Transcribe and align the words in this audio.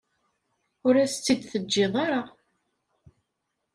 Ur 0.87 0.95
as-tt-id-teǧǧiḍ 1.03 1.93
ara. 2.05 2.21